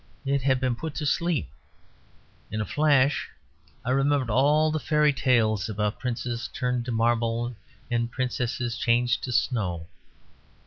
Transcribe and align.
It 0.25 0.41
had 0.41 0.59
been 0.59 0.75
put 0.75 0.95
to 0.95 1.05
sleep. 1.05 1.47
In 2.49 2.59
a 2.59 2.65
flash 2.65 3.29
I 3.85 3.91
remembered 3.91 4.31
all 4.31 4.71
the 4.71 4.79
fairy 4.79 5.13
tales 5.13 5.69
about 5.69 5.99
princes 5.99 6.49
turned 6.55 6.85
to 6.85 6.91
marble 6.91 7.55
and 7.91 8.11
princesses 8.11 8.79
changed 8.79 9.21
to 9.25 9.31
snow. 9.31 9.85